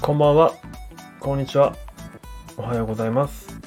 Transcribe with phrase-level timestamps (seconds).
[0.00, 0.52] こんばんは、
[1.18, 1.74] こんにちは、
[2.58, 3.58] おはようございます。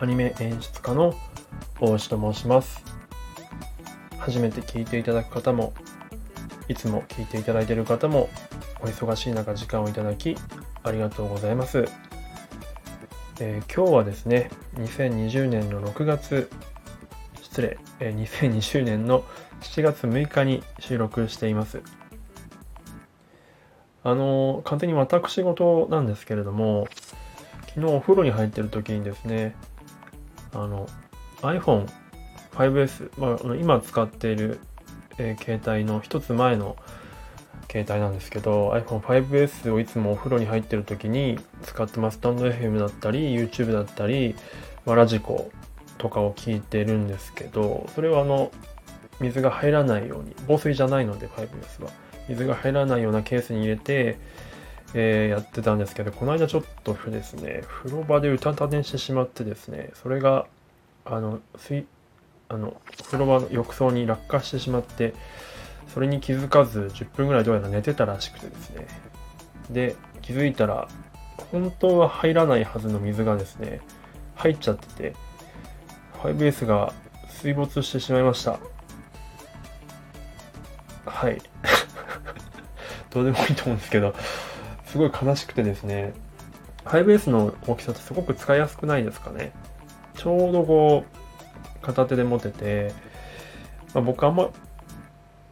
[0.00, 1.14] アニメ演出家の
[1.80, 2.84] 大石と申します。
[4.18, 5.72] 初めて聞いていただく方も、
[6.68, 8.28] いつも聞いていただいている方も、
[8.80, 10.36] お忙しい中時間をいただき、
[10.82, 11.88] ありがとうございます。
[13.40, 16.50] えー今日はですね、2020年の6月、
[17.52, 19.24] 失礼、えー2020年の
[19.60, 21.82] 7月6日に収録しています。
[24.04, 26.88] あの完全に私事なんですけれども
[27.68, 29.54] 昨日お風呂に入ってる時にですね
[30.54, 30.88] あの
[31.42, 34.58] iPhone5S、まああの、今使っている、
[35.18, 36.76] えー携帯の一つ前の
[37.70, 44.34] 携帯なんですけど iPhone5S をいつもお風呂に入ってる時に使ってますスタンド FM だったり YouTube だったり、
[44.86, 45.50] まあラジコ
[46.02, 48.50] とかを聞いてるんですけどそれはあの
[49.20, 51.90] 水が入らないように防水じゃないので 5S は。
[52.28, 54.18] 水が入らないようなケースに入れて、
[54.94, 60.46] えーやってたんですけどこの間ちょっとですね風呂場でうたた寝してしまってですねそれが
[61.04, 61.86] あの水
[62.48, 65.14] あの風呂場の浴槽に落下してしまって
[65.92, 68.86] それに気づかず10分ぐらいどうやら寝てたらしくてですね
[69.70, 70.88] で気づいたら
[71.50, 73.80] 本当は入らないはずの水がですね
[74.34, 75.14] 入っちゃってて
[76.22, 76.92] 5S が
[77.28, 78.58] 水没してしまいました。
[81.04, 81.42] はい。
[83.10, 84.14] どうでもいいと思うんですけど
[84.86, 86.14] すごい悲しくてですね
[86.84, 89.52] 5S の大きさってすごく使いやすくないですかね。
[90.14, 92.92] ちょうどこう片手で持てて、
[93.94, 94.50] まあ、僕あんま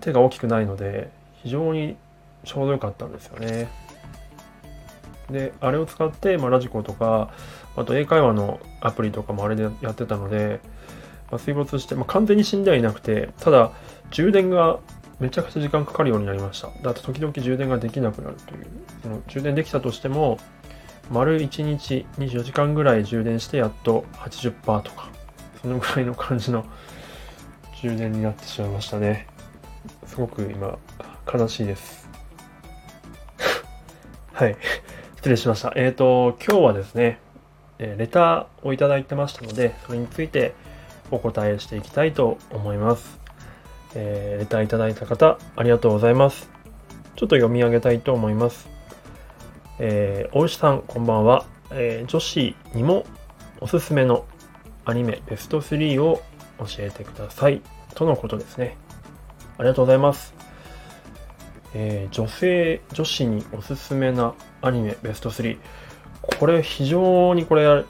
[0.01, 1.11] 手が大きくないので
[1.43, 1.97] 非常に
[2.45, 3.69] ちょうど良かったんですよね。
[5.33, 7.31] であれを使って、まあ、ラジコとか
[7.77, 10.61] あと英会話のアプリとかもあれでやってたので、
[11.31, 13.73] まあ、水没して、まあ、完全に死んではいなくてただ
[14.11, 14.81] 充電が
[15.21, 16.71] めちゃくちゃ時間かかるようになりました。
[16.83, 18.67] だって時々充電ができなくなるという。
[19.03, 20.39] その充電できたとしても
[21.11, 25.11] 丸1日24時間ぐらい充電してやっと80%とか
[25.61, 26.65] そのぐらいの感じの
[27.83, 29.27] 充電になってしまいましたね。
[30.07, 30.79] すごく今
[31.33, 32.09] 悲しいです。
[34.33, 34.57] はい。
[35.21, 37.19] 失礼しましたえっ、ー、と今日はですね
[37.79, 40.55] えレターをいただいてましたのでそれについて
[41.11, 43.21] お答えしていきたいと思います
[43.95, 46.49] えーレターいただいた方、ありがとうございます。
[47.17, 48.69] ちょっと読み上げたいと思います。
[49.79, 51.45] えー、大石さん、こんばんは。
[51.73, 53.05] えー女子にも
[53.61, 54.25] おすすめの
[54.85, 56.23] アニメベスト3を
[56.59, 57.63] 教えてください。
[57.95, 58.77] とのことですね。
[59.59, 60.35] ありがとうございます。
[61.75, 65.59] えー女性、女子におすすめなアニメベスト3。
[66.39, 67.85] これ非常にこれ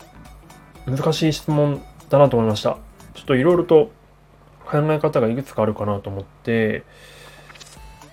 [0.87, 2.79] 難しい質問だなと思いました。
[3.15, 3.91] ちょっといろいろと
[4.65, 6.85] 考え方がいくつかあるかなと思って、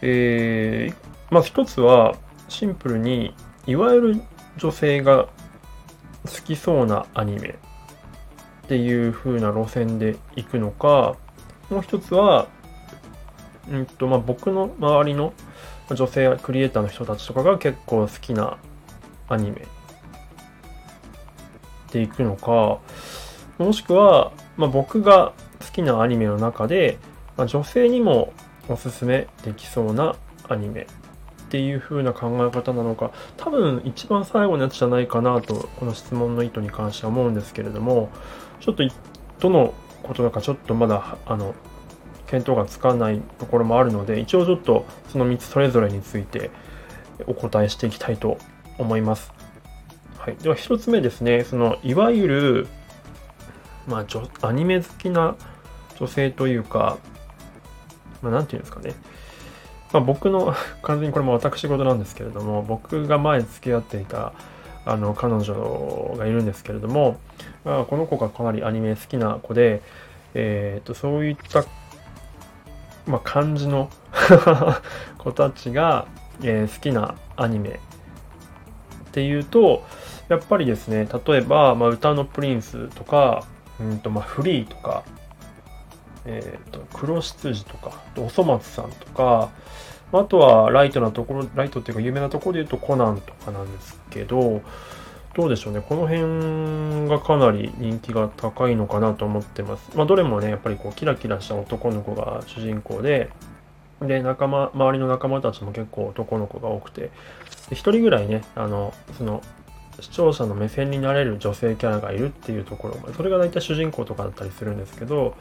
[0.02, 2.16] えーまあ一つは
[2.48, 3.34] シンプルに
[3.66, 4.22] いわゆる
[4.58, 5.28] 女性が
[6.26, 11.16] 好きそうなアニメっていう風な路線で行くのか
[11.70, 12.48] もう一つは、
[13.70, 15.34] うんとまあ、僕の周りの
[15.96, 18.58] 女性クリエイターの人たちとかが結構好きな
[19.30, 19.68] アニメ
[21.92, 22.80] で行くのか
[23.58, 26.98] もしくは、まあ、僕が好きなアニメの中で、
[27.38, 28.34] まあ、女性にも
[28.68, 30.16] おすすめできそうな
[30.50, 30.88] アニメ
[31.48, 38.10] っていう風な考え方なのか多分一番最後のやつじゃないかなとこの質問の意図に関しては思うんですけれども
[38.60, 38.84] ちょっと
[39.40, 39.74] どの
[40.04, 41.56] ことだかちょっとまだあの
[42.32, 46.52] 見当がつかないところもあるので一応ちょっとその3つそれぞれについて
[47.26, 48.38] お答えしていきたいと
[48.78, 49.32] 思います。
[50.18, 52.68] はい、では1つ目ですねそのいわゆる
[53.88, 55.36] まあ、女アニメ好きな
[55.98, 56.98] 女性というか、
[58.22, 58.94] まあ、ていうんですかね。
[59.94, 64.34] まあ、僕の、完全にこれも私事なんですけれども、僕が前付き合っていた、
[64.86, 67.18] あの、彼女がいるんですけれども、
[67.64, 69.82] まあ、この子がかなりアニメ好きな子で、
[70.34, 71.64] えっ、と、そういった、
[73.08, 73.90] まあ、感じの
[75.18, 76.08] 子たちが、
[76.44, 77.70] えー好きなアニメ。
[77.70, 77.74] っ
[79.12, 79.84] ていうと、
[80.30, 83.44] やっぱりですね、例えば、まあ、歌のプリンスとか、
[83.80, 85.04] うんとまあ、フリーとか、
[86.26, 89.50] えー、と黒羊とか、おそ松さんとか、
[90.12, 94.62] あとはライトなところ、ライトっていうか有名なところで言うとコナンとかなんですけど、
[95.38, 95.84] どうでしょうね。
[95.88, 99.96] この辺がかなり人気が高いのかなと思ってます。
[99.96, 103.30] まあ、どれもね、やっぱりこう、キラキラした男の子が主人公で、
[104.02, 107.12] で、仲間、周りの仲間たちも結構男の子が多くて、
[107.70, 109.44] で一人ぐらいね、あの、その、
[110.00, 115.36] 視聴者の目線になれる女性キャラがいるっていうところ、それが大体主人公とかだったりするんですけど、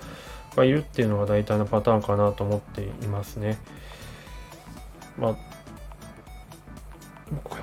[0.55, 3.59] がいるっていうのが大体のパターンかなと思っていますね。
[5.19, 5.37] まあ、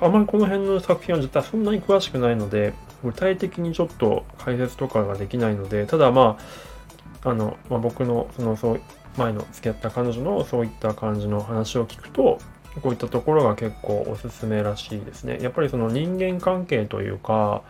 [0.00, 6.38] あまりこの辺の作品は実はそんなに詳しくないので、具体的にちょっと解説とかができないので、ただま
[7.22, 8.80] あ、あの、まあ、僕のそのそう
[9.16, 12.38] 前の付き合った彼女のそういった感じの話を聞くと、
[12.82, 15.38] こういったところが結構おすすめらしいですね。
[15.40, 17.62] やっぱりその人間関係というか、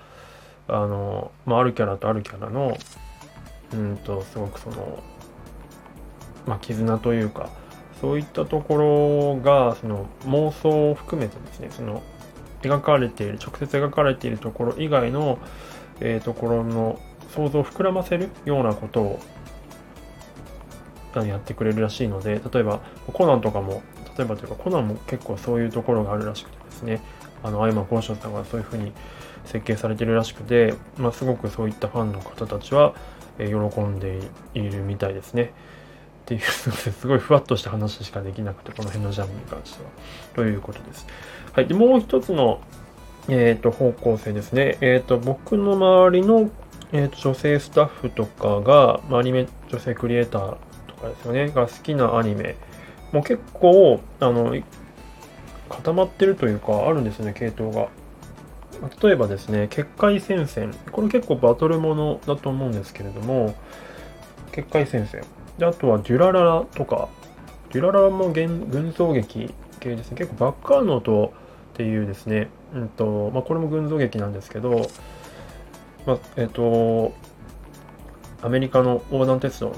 [0.67, 2.77] あの、まあ、あるキャラとあるキャラの、
[3.73, 5.03] うんと、すごくその、
[6.47, 7.51] まあ、絆というか、
[8.05, 12.03] そういったところが、その妄想を含めてですね、その
[12.61, 15.39] 描かれている、直接描かれているところ以外の、
[16.01, 17.01] えー、ところの
[17.35, 19.21] 想像を膨らませるようなことを
[21.15, 22.81] やってくれるらしいので、例えば
[23.15, 23.83] コナンとかも、
[24.19, 27.01] 例えばというかコナンも結構そういうところがあるらしくてですね、
[27.43, 28.93] あの、アイマ・ゴーションさんがそういうふうに
[29.47, 32.95] 設計されてるらしくて、まあ、すごくそういったファンの方たちは、
[33.39, 33.47] 喜
[33.81, 34.21] んで
[34.53, 35.55] いるみたいですね。
[36.25, 39.91] っていう、すごいふわっとした話しかできなくて、この辺のジャンルに関しては。
[40.35, 41.07] ということです。
[41.53, 41.67] はい。
[41.67, 42.63] で、もう一つの、
[43.29, 44.79] えっ、ー、と、方向性ですね。
[44.81, 46.51] えっ、ー、と、僕の周りの、
[46.93, 50.57] えっ、ー、と、女性スタッフとかが、まあ、アニメ、女性クリエイター
[50.87, 52.57] とかですよね、が好きなアニメ、
[53.13, 54.57] もう結構、あの、
[55.69, 57.89] 固まってるというか、あるんですね、系統が。
[59.03, 60.75] 例えばですね、結界戦線。
[60.91, 63.55] これ結構バトルものだと思うんですけれども、
[64.53, 65.23] 結界戦線。
[65.59, 67.09] で、あとはデュラララとか、
[67.73, 70.17] デュラララも群像劇系ですね。
[70.17, 71.33] 結構バッカーノート
[71.75, 74.89] っていうですね、うんと、まあ、これも群像劇なんですけど、
[76.07, 77.15] まあ、えっ、と、
[78.43, 79.75] アメリカの横断鉄道の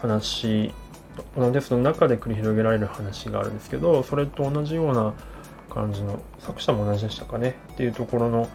[0.00, 0.72] 話、
[1.16, 5.14] 横断鉄道の中で繰り広げられる話があるんですけど、それと同じような
[5.70, 8.48] 感じの、作者も同じでしたかねっていうところの、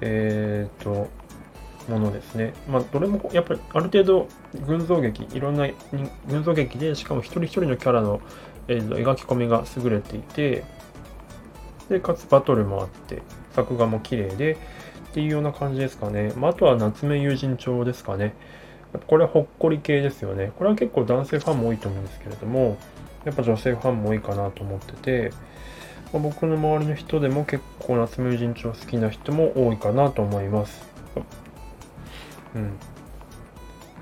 [0.00, 1.08] えっ、と、
[1.88, 2.54] ものですね。
[2.68, 5.68] まあ、どれもやっぱりある程度群像劇、いろんな
[6.28, 8.20] 群像劇で、しかも一人一人のキャラの、
[8.68, 10.64] えー、描き込みが優れていて、
[11.88, 14.56] で、かつバトルもあって、作画も綺麗で、
[15.10, 16.32] っていうような感じですかね。
[16.36, 18.34] まあ、あとは夏目友人帳ですかね。
[19.06, 20.52] これはほっこり系ですよね。
[20.56, 22.76] これは結構男性ファンも多いと思うんですけれども、
[23.24, 25.32] やっぱ女性ファンも多いかなと思ってて、
[26.12, 30.88] まあ、僕の周りの人でも結構夏目友人帳好きな人も多いかなと思います。
[32.54, 32.72] うん。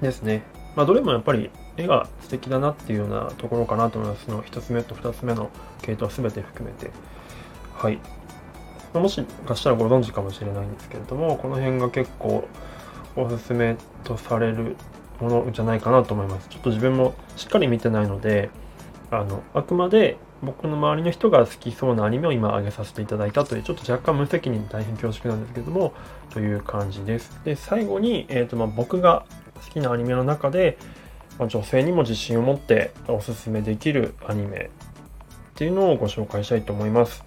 [0.01, 0.43] ですね。
[0.77, 4.27] まあ、どれもやっぱり絵が素敵だなっていうようなところかなと思います。
[4.27, 5.51] その1つ目と2つ目の
[5.83, 6.91] 系統すべて含めて。
[7.75, 7.99] はい。
[8.95, 12.49] もしかしたらご存知かもしれないんですけれども、この辺が結構
[13.17, 14.77] おすすめとされる
[15.21, 16.49] ものじゃないかなと思います。
[16.49, 18.51] ちょっと自分もしっかり見てないので、
[19.11, 25.93] あの、あくまで僕の周りの人が好きそうなアニメを今挙げさせていただいたという、ちょっと若干無責任大変恐縮なんですけども、
[26.31, 27.41] という感じです。
[27.45, 29.25] で、最後に、え、ー、と、まあ、僕が
[29.59, 30.79] 好きなアニメの中で、
[31.39, 34.71] まあ、女性にも自信を持っておすすめできるアニメ
[35.51, 37.25] っていうのをご紹介したいと思います。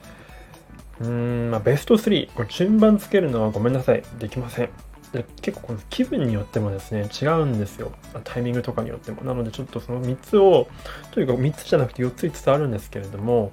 [0.99, 4.03] うーん、まあ、ベスト3、これ順番つけるのはごめんなさい。
[4.19, 4.69] できません。
[5.11, 7.91] で結構この気分によってもですね、違うんですよ。
[8.23, 9.23] タイミングとかによっても。
[9.23, 10.67] なのでちょっとその3つを、
[11.11, 13.51] とにか3つじゃなくて4つ5つあるんですけれども、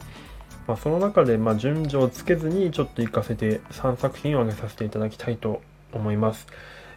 [0.69, 6.47] まあ、その中でま順序をつけずにちょっと行かせて3作品を挙げさせていただきたいと思います。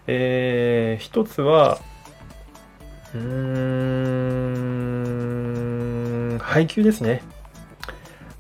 [0.08, 1.80] えー、1つは、
[3.14, 3.22] うー
[6.36, 7.22] ん、配給ですね。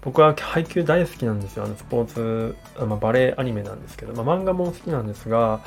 [0.01, 1.65] 僕は配給大好きなんですよ。
[1.65, 5.61] あのスポーツ、まあ、バレエアニメなんですけど、まあ、漫画も好きなんですが、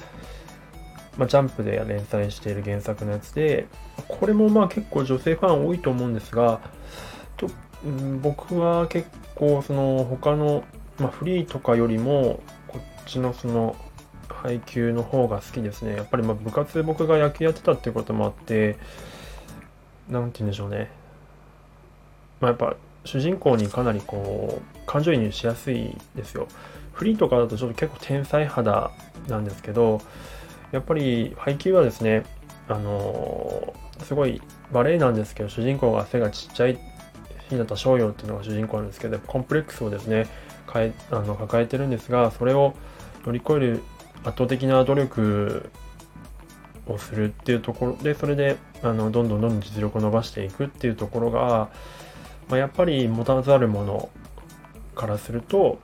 [1.16, 3.68] まあ、ジャンプで連載している原作のやつで、
[4.08, 6.60] これもまあ結構女性ファン多いと思うんですが、
[7.36, 7.48] と
[7.84, 10.64] うん、僕は結構その他の、
[10.98, 13.76] まあ、フリーとかよりも、こっちのその
[14.28, 15.96] 配給の方が好きですね。
[15.96, 18.76] やっぱりま部活僕が野球やってたっていうこともあって、
[20.08, 20.90] なんて言うんでしょうね。
[22.40, 26.48] まあ、やっぱ主人公にかなりこう感情移入しやすいですよ。
[26.92, 28.90] フリーとかだとちょっと結構天才肌
[29.28, 30.00] なんですけど、
[30.72, 32.24] やっぱり配給はですね、
[32.68, 34.40] あのー、すごい
[34.72, 36.78] バレエなんですけど、主人公が背がちっちゃい
[37.48, 40.26] 日向翔陽っていうのが主人公なんですけど、コンプレックスをですね、
[40.66, 42.74] かえあの抱えてるんですが、それを
[43.24, 43.82] 乗り越える
[44.24, 45.70] 圧倒的な努力
[46.86, 51.70] をするっていうところで、それであのどんどんどんどん実力を伸ばしていくっていうところが、
[52.48, 54.08] まあ、やっぱり持たざるもの
[54.94, 55.78] からすると、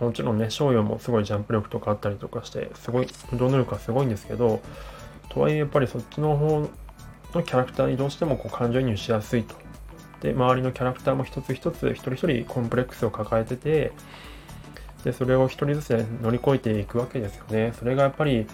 [0.00, 4.62] もちろんね、翔陽もすごいジャンプ力とかあったりとかして、すごい、運動能力はすごいんですけど、
[5.28, 6.68] とはいえやっぱりそっちの方
[7.34, 9.54] のキャラクターにどうしてもこう感情移入しやすいと。
[10.20, 13.92] で、周りのキャラクターも一つ一つ、一人一人コンプレックスを抱えてて、
[15.04, 17.72] で、それを一人ずつ、ね、乗り越えていくわけですよね。
[17.78, 18.46] それがやっぱり、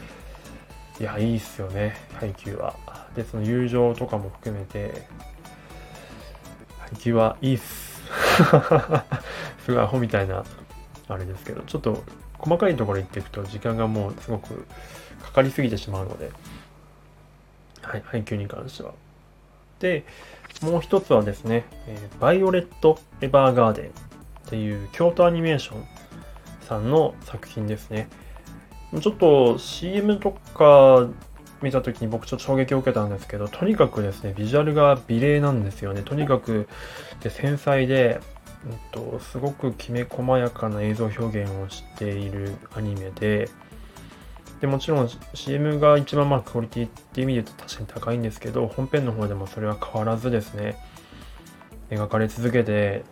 [1.00, 2.74] いや、いいっすよね、配給は。
[3.14, 5.06] で、その友情とかも含めて、
[6.78, 8.02] 配給はいいっす。
[9.64, 10.44] すごいアホみたいな、
[11.08, 12.02] あれですけど、ちょっと
[12.38, 14.66] 細かいところ行っていくと時間がもうすごく
[15.22, 16.30] かかりすぎてしまうので、
[17.82, 18.92] はい、配給に関しては。
[19.80, 20.04] で、
[20.62, 23.90] もう一つはですね、えー、バイオレット・エヴァーガーデンっ
[24.48, 25.97] ていう京都アニメーション
[26.68, 28.08] さんの作品ですね。
[29.00, 31.08] ちょっと CM とか
[31.60, 36.02] 見た時に僕ちょっと衝撃を受けたんですけど、とにかくですね、ビジュアルが美麗なんですよね。
[36.02, 36.68] とにかく
[37.20, 38.20] で繊細で、
[38.64, 43.48] うんと、すごくきめ細やかな映像表現をしているアニメで、
[44.60, 50.76] でもちろん CM が一番まあクオリティっていう意味で言うと確かに高いんですけど、本編の方でもそれは変わらずですね、
[51.90, 53.04] 描かれ続けて、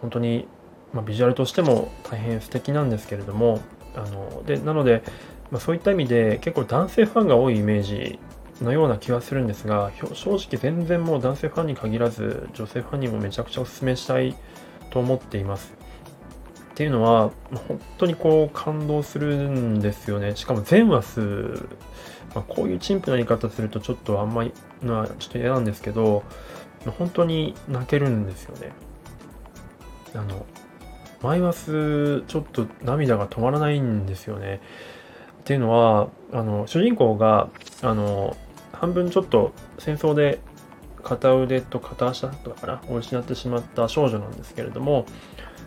[0.00, 0.46] 本当に、
[0.92, 3.60] まあ、ビジュアルとしても大変素敵なんですけれども、
[3.94, 5.02] あのでなので、
[5.50, 8.18] まあ、そういった意味で結構男性ファンが多いイメージ
[8.62, 14.34] のような気はするんですが正直全然もう男性ファンに限らず女性ファンにもめちゃくちゃお勧めしたい
[14.90, 15.74] と思っています。
[16.70, 17.30] っていうのは
[17.68, 20.36] 本当にこう感動するんですよね。
[20.36, 21.20] しかも全話数、
[22.34, 24.52] まあ、こういう陳腐な言い方するとちょっとあんまり
[24.82, 26.22] なちょっと嫌なんですけど
[26.98, 28.72] 本当に泣けるんですよね。
[30.14, 30.44] あの
[31.22, 34.60] マイワスちょっと涙が止まらないんですよね。
[35.40, 37.48] っていうのはあの主人公が
[37.82, 38.36] あの
[38.72, 40.40] 半分ちょっと戦争で
[41.02, 42.82] 片腕と片足だったかな？
[42.88, 45.06] を失ってしまった少女なんですけれども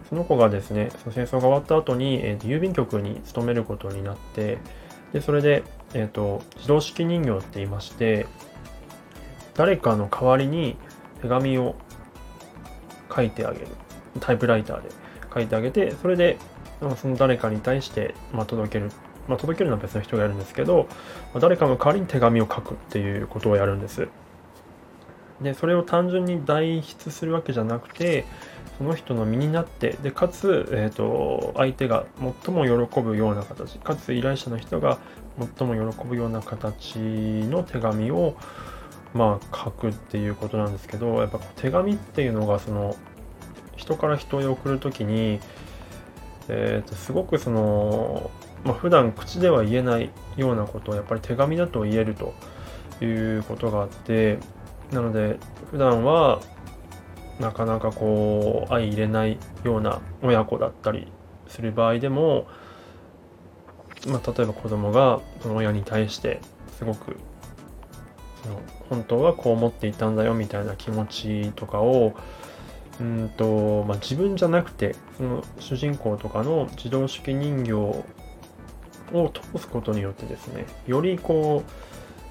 [0.10, 4.58] その子がですねその戦争が終わった後に、えー、郵便局に勤めることになって
[5.14, 5.64] でそれで、
[5.94, 8.28] えーと、自動式人形って言いまして
[9.56, 10.76] 誰かの代わりに
[11.22, 11.76] 手紙を
[13.14, 13.68] 書いてあげる。
[14.20, 14.90] タイプライターで。
[15.34, 16.38] 書いてあげて、それで、
[16.98, 18.92] その誰かに対して、まあ、届ける。
[19.28, 20.88] まあ、届けるのは別の人がやるんですけど、
[21.34, 24.08] まあ、誰かの代わりに手紙を書くっていうことをやるんです。
[25.42, 28.26] で、それを単純に代筆するわけじゃなくて、
[28.78, 32.06] その人の身になって、で、かつ、えっ、ー、と、相手が
[32.44, 34.98] 最も喜ぶような形、かつ依頼者の人が
[35.58, 38.36] 最も喜ぶような形の手紙を、
[39.14, 42.96] まあ、書くっていうことなんですけど、やっぱ手紙っていうのが、その、
[43.80, 45.40] 人から人へ送る時に、
[46.50, 48.30] えー、とすごくその、
[48.66, 52.34] まあ、普段口では言えないようなことをやっぱり手紙だと言えると
[53.02, 54.38] いうことがあって
[54.92, 55.38] なので
[55.72, 56.42] 普段は
[57.40, 61.08] なかなかこう相入れないような親子だったり
[61.48, 62.48] する場合でも、
[64.08, 66.42] まあ、例えば子供がその親に対して
[66.78, 67.16] すごく
[68.44, 72.14] その本当はこう思っていたんだよみたいな気持ちとかを
[73.00, 78.04] うんと、まあ、自分じゃなくて、その主人公とかの自動式人形を
[79.12, 81.72] 通すことによってですね、よりこう、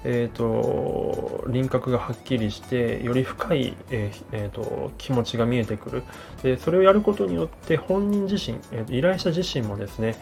[0.05, 6.03] えーと、輪郭がはっきりしてより深い、えーえーと、気持ちが見えてくる。
[6.41, 10.15] でそれをやることによって本人自身、えーと、依頼者自身もですね、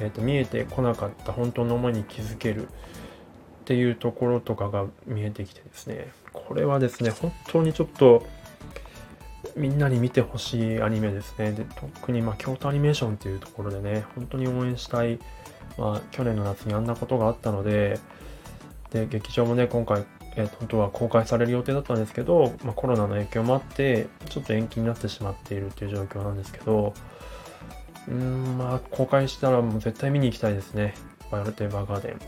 [0.00, 2.68] えー、と見えてこなかった本当の思いに気づける。
[3.60, 8.26] っていうところとかが見えてきてですねこれはですね本当にちょっと
[9.56, 11.52] みんなに見てほしいアニメですね。
[11.52, 15.18] で特にまあ京都アニメーションっていうところでね、本当に応援したい、
[15.78, 17.98] まあ、去年の夏にあんなことがあったので、
[18.90, 20.04] で劇場もね、今回、
[20.36, 26.92] えー、本当は公開される予定だったんですけど、まあ、コロナの影響もあって、ちょっと延期になってしまっているっていう状況なんですけど、
[28.08, 30.94] うーん、まあ、公開したらもう絶対見に行きたいですね。
[31.30, 32.18] バイオレット・エヴァーガーデン。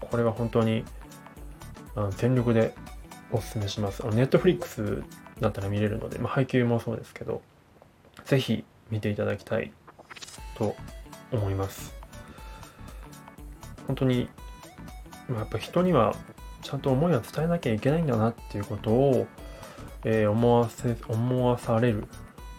[0.00, 0.84] これは本当に、
[1.96, 2.74] あ全力で
[3.32, 4.02] おすすめします。
[4.08, 5.02] ネットフリックス
[5.40, 7.42] だったら見れるので、まあ、配給もそうですけど、
[8.24, 9.72] ぜひ見ていただきたい
[10.56, 10.74] と
[11.32, 11.94] 思います。
[13.86, 14.28] 本当に、
[15.28, 16.14] まあ、やっぱ人には
[16.62, 19.26] ちゃんと思いは伝えなきゃいけないんだなっていうことを、
[20.04, 22.06] えー、思わせ、思わされる。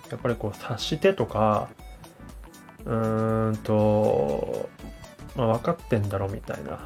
[0.10, 1.68] やっぱりこう察してとか、
[2.86, 4.70] うーんと、
[5.36, 6.80] まあ、分かってんだろみたいなっ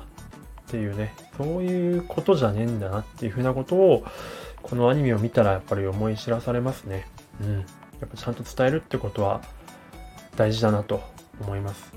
[0.68, 4.04] ていうね、そういうことじゃねえんだなっていうふうなことを、
[4.64, 7.08] このアニメを見たらやっぱり思い知らされますね。
[7.42, 7.58] うん。
[7.60, 7.62] や
[8.06, 9.42] っぱちゃんと伝えるってことは
[10.36, 11.02] 大事だなと
[11.42, 11.94] 思います。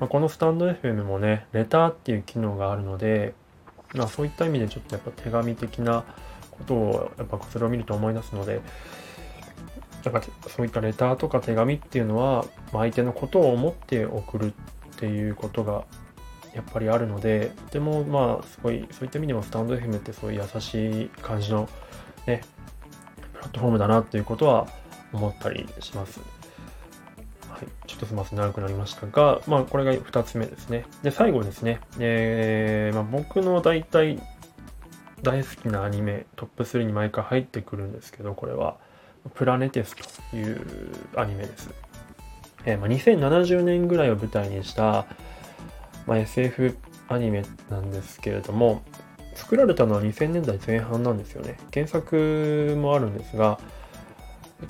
[0.00, 3.34] まあ、このスタンド FM もね、レターっていう機能があるので、
[3.94, 6.04] まあそういった意味でちょっとやっぱ手紙的な
[6.50, 8.60] ことをやっぱそれを見ると思い出すので、
[10.04, 14.52] やっぱそういったレターとか手紙っていうのはま、相手のことを思って送るっ
[14.98, 15.84] ていうことが
[16.54, 21.68] やっぱりあるので、でもまあ、すごい、そういった意味でもスタンド FM ってそういう優しい感じの
[22.26, 22.42] ね、
[23.32, 24.66] プラットフォームだなっていうことは
[25.12, 26.20] 思ったりします。
[27.48, 27.66] はい。
[27.86, 30.84] ちょっとすみません、長くなりましたが、まあ、これが2つ目ですね。
[31.02, 31.80] で、最後ですね。
[31.98, 34.20] えー、まあ、僕の大体
[35.22, 38.76] 大好きなアニメ、トップ3に毎回入ってくるんですけど、これは、
[39.34, 39.96] プラネテス
[40.30, 40.60] という
[41.16, 41.70] アニメです。
[42.66, 45.06] えー、まあ、2070年ぐらいを舞台にした、
[46.06, 46.76] まあ、SF
[47.08, 48.82] アニメなんですけれども、
[49.34, 51.58] 作られたのは2000年代前半なんですよね。
[51.72, 53.58] 原作もあるんですが、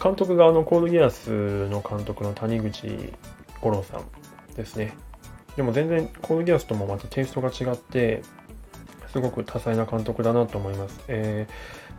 [0.02, 3.12] 監督があのコードギアスの監督の谷口
[3.60, 4.94] 五郎さんですね。
[5.56, 8.22] でも全然コードギアスともまたテイストが違って、
[9.14, 11.00] すごく多彩な監督だなと思います。
[11.06, 11.46] え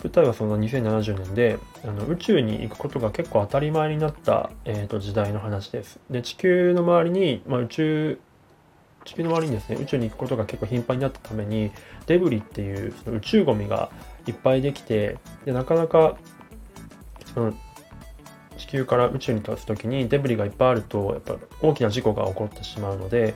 [0.02, 6.00] ー、舞台はその2070年であの宇宙に行くことが結構当たり前になった、えーと、時代の話です。
[6.10, 8.20] で地球の周りに、まあ、宇宙
[9.06, 9.78] 地球の周りにですね。
[9.80, 11.72] 宇宙に行くことが結構頻繁になったために
[12.08, 13.90] デブリっていうその宇宙ゴミが
[14.28, 16.18] いっぱいできてでなかなか
[17.34, 17.54] その
[18.58, 23.36] 地球から宇宙に立つ時にデブリがいっぱいあるとやっぱ大きな事故が起こってしまうので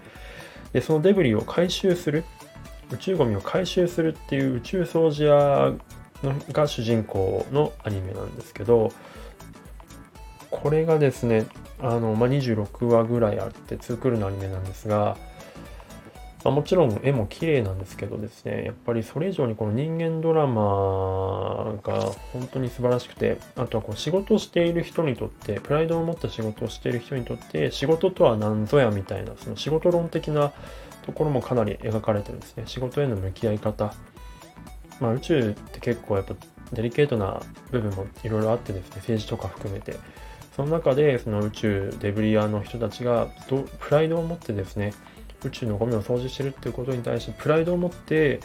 [0.73, 2.23] でそのデブリを回収する
[2.91, 5.73] 宇宙ゴミを回収するっていう宇宙掃除屋
[6.23, 8.91] のが主人公のアニメなんですけど
[10.49, 11.45] これがですね
[11.81, 15.17] あの、まあ、26話ぐらいあって2クールのアニメなんですが、
[16.43, 21.99] まあ、もちろん絵も綺麗なんですけどですねやっぱりそれ以上にこの人間ドラマが
[22.31, 30.53] 本当に素晴らしくてあとはこう仕事をしている人にとってプライドを持った仕事をしている人にとって仕事とは何ぞやみたいなその仕事論的な
[31.09, 32.63] ところもかなり描かれてるんですね。
[32.67, 33.93] 仕事への向き合い方。
[34.99, 36.35] まあ、宇宙って結構やっぱ
[36.73, 37.41] デリケートな
[37.71, 39.95] 部分もいろいろあってですね、政治とか含めて。
[40.55, 44.93] その中で、その宇宙デブリアの人たちが、プライドを持ってですね、
[45.43, 48.39] 宇宙のゴミを掃除してるっていうことに対して、プライドを持って、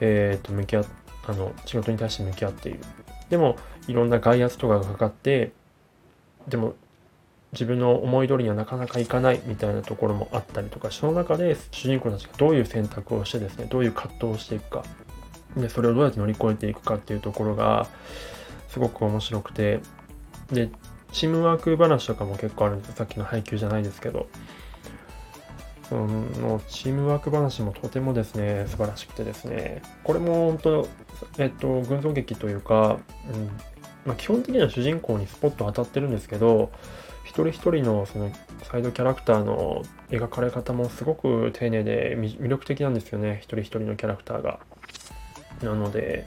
[0.00, 0.84] えっ、ー、と、向き合
[1.26, 2.80] あの、仕事に対して向き合っている。
[3.28, 3.56] でも、
[3.86, 5.52] いろんな外圧とかがかかって、
[6.48, 6.74] でも、
[7.52, 14.84] 自分の思い通りにはなかなかいかないみたいなところもあったりとかその中で主人公たちがどういう選択をしてですねどういう葛藤をしていくか。
[15.56, 17.88] でそれをどうやって乗り越えていくかっていうところが
[18.68, 19.80] すごく面白くて。
[20.52, 20.70] で
[21.12, 24.28] チームワーク話とかも結構あるんですさっきの配給じゃないですけど。
[25.90, 30.88] そのチームワーク話もとてもですね素晴らしくてですねこれも本当
[31.38, 32.98] えっと群像劇というか、
[33.34, 33.50] うん
[34.06, 36.70] まあ、基本的には主人公にスポット当たってるんですけど
[37.24, 38.30] 一人一人のその
[38.62, 44.60] サイドキャラクターの描かれ方もすごく丁寧で魅力的なんですよね一人一人のキャラクターが。
[45.62, 46.26] なので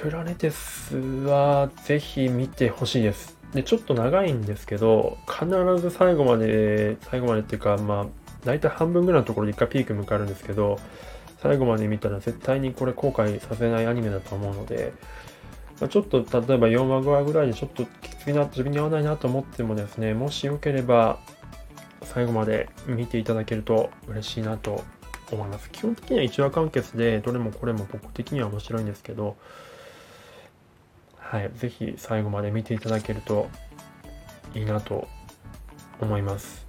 [0.00, 3.41] プラネテスはぜひ見てほしいです。
[3.54, 5.46] でちょっと長いんですけど必
[5.80, 8.06] ず最後まで最後までっていうかまあ
[8.44, 10.78] 大体半分ぐらいのところで一回ピーク迎えるんですけど
[11.42, 14.92] 最後まで見たら絶対にこれ後悔させないアニメだと思うので
[15.82, 21.18] まあ、ちょっと例えば4話5話ぐらいでちょっときついな、自分に合わないなと思ってもですね、もしよければ
[22.02, 24.84] 最後まで見ていただけると嬉しいなと
[25.32, 25.70] 思います。
[25.72, 29.36] 基本的には1話完結で、どれもこれも僕的には面白いんですけど、
[31.32, 33.48] はい、ぜひ最後まで見ていただけると
[34.54, 35.08] いいなと
[35.98, 36.66] 思います。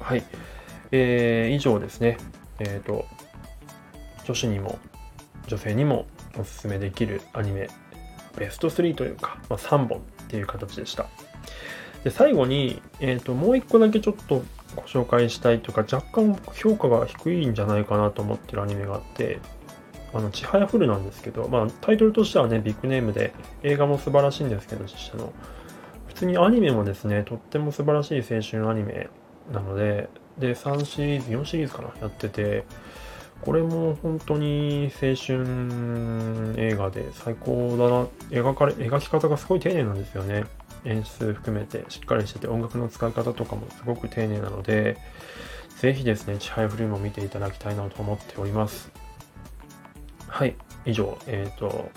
[0.00, 0.24] はい。
[0.90, 2.18] えー、以上ですね。
[2.58, 3.06] えっ、ー、と、
[4.24, 4.76] 女子にも
[5.46, 6.06] 女性にも
[6.36, 7.68] おすすめできるアニメ
[8.36, 11.06] ベスト3というか、まあ、3本っていう形でした。
[12.02, 14.42] で最後に、えーと、もう1個だけちょっと
[14.74, 19.38] ご紹介したいというか若干評価が低いんじゃないかなと思ってるアニメがあって
[20.14, 25.32] あの、ちはやふるなんですけど、まあ、タイトルとしてはね、ビッグネームで、映画も素晴らしいんですけど、実写の。
[26.06, 29.08] 普通にアニメもですね、とっても素晴らしい青春アニメ
[29.52, 32.64] なので、で、3シリーズ、4シリーズかな、やってて、
[33.40, 37.76] これも本当に青春映画で最高
[38.30, 38.42] だな。
[38.42, 40.44] 描かれ、描き方がすごい丁寧なんですよね。
[40.84, 44.96] 演出含めてしっかりしてて音楽の使い方とかもすごく丁寧なので、
[45.80, 48.92] ぜひですね、チハイフルームを見ていただきたいなと思っております。
[50.32, 51.90] はい、以上、えっ、ー、と、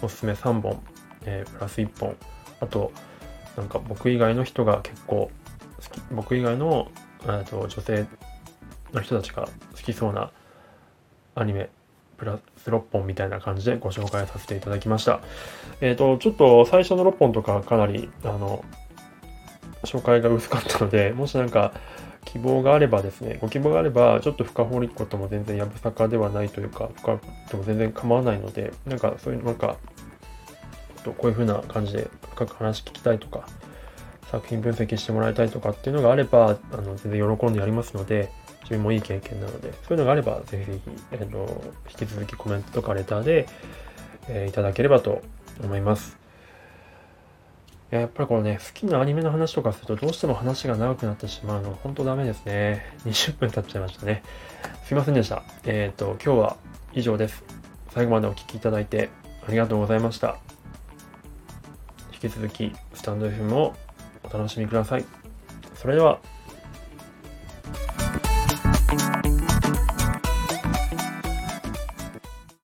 [0.00, 0.80] おすすめ3本、
[1.24, 2.16] えー、プラス1本、
[2.60, 2.92] あと、
[3.56, 5.28] なんか僕以外の人が結構
[5.76, 6.88] 好き、僕以外の、
[7.24, 8.06] えーと女性
[8.92, 10.30] の人たちが好きそうな
[11.34, 11.68] アニメ
[12.16, 15.20] プラス6本みたいな感じでご紹介させていただきました。
[15.80, 18.64] えっ、ー、と、ちょっと最初の6本とかかなり、あの、
[19.82, 21.72] 紹介が薄かったので、もしなんか
[22.32, 29.76] 希望があればですね、ご希望があれば、ちょっと深掘りことも全然やぶさかではないというか、深くても全然構わないので、なんかそういう、なんか、
[31.04, 33.48] こういう風な感じで深く話聞きたいとか、
[34.30, 38.30] 作品分析してもらいたいとかっていうのがあれば、あの全然喜んでやりますので、
[38.62, 43.46] 自分もいい経験なので、そういうのがあれば、ぜひぜひ、えーと、引き続きコメントとかレターで、
[44.28, 45.22] えー、いただければと
[45.64, 46.18] 思います。
[47.90, 52.84] ややっぱりこのね、好きなアニメの話とかするとどうしても話が長くなってしまうの、は本当ダメですね。
[53.06, 54.22] 20分経っちゃいましたね。
[54.84, 55.42] すいませんでした。
[55.64, 56.56] えっ、ー、と、今日は
[56.92, 57.42] 以上です。
[57.90, 59.08] 最後までお聴きいただいて
[59.46, 60.36] ありがとうございました。
[62.12, 63.74] 引き続き、スタンド FM を
[64.24, 65.04] お楽しみください。
[65.74, 66.20] それでは。